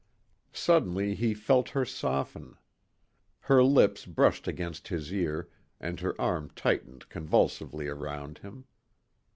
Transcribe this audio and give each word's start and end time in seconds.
Suddenly 0.57 1.13
he 1.13 1.35
felt 1.35 1.69
her 1.69 1.85
soften. 1.85 2.57
Her 3.41 3.63
lips 3.63 4.07
brushed 4.07 4.47
against 4.47 4.87
his 4.87 5.13
ear 5.13 5.47
and 5.79 5.99
her 5.99 6.19
arm 6.19 6.49
tightened 6.55 7.07
convulsively 7.07 7.87
around 7.87 8.39
him. 8.39 8.65